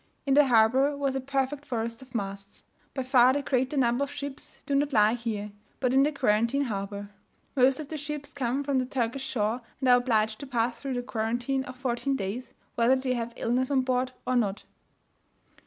[0.25, 2.63] In the harbour was a perfect forest of masts.
[2.95, 6.63] By far the greater number of ships do not lie here, but in the quarantine
[6.63, 7.11] harbour.
[7.55, 10.97] Most of the ships come from the Turkish shore, and are obliged to pass through
[10.97, 14.63] a quarantine of fourteen days, whether they have illness on board or not.